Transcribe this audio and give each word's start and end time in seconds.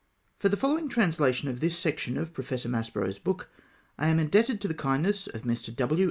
[For 0.39 0.49
the 0.49 0.57
following 0.57 0.89
translation 0.89 1.47
of 1.47 1.59
this 1.59 1.77
section 1.77 2.17
of 2.17 2.33
Professor 2.33 2.67
Maspero's 2.67 3.19
book 3.19 3.51
I 3.99 4.07
am 4.07 4.17
indebted 4.17 4.59
to 4.61 4.67
the 4.67 4.73
kindness 4.73 5.27
of 5.27 5.43
Mr. 5.43 5.75
W. 5.75 5.99